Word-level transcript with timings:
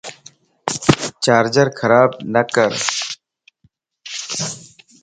چارجر 1.23 1.67
خراب 1.79 2.11
نڪر 2.33 2.71